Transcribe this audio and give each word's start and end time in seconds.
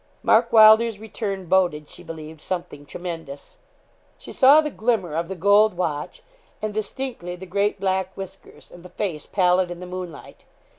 Mark 0.23 0.51
Wylder's 0.51 0.97
return 0.97 1.45
boded, 1.45 1.87
she 1.87 2.01
believed, 2.01 2.41
something 2.41 2.87
tremendous. 2.87 3.59
She 4.17 4.31
saw 4.31 4.59
the 4.59 4.71
glimmer 4.71 5.13
of 5.13 5.27
the 5.27 5.35
gold 5.35 5.75
watch, 5.75 6.23
and, 6.59 6.73
distinctly, 6.73 7.35
the 7.35 7.45
great 7.45 7.79
black 7.79 8.11
whiskers, 8.17 8.71
and 8.71 8.81
the 8.83 8.89
face 8.89 9.27
pallid 9.27 9.69
in 9.69 9.79
the 9.79 9.85
moonlight. 9.85 10.43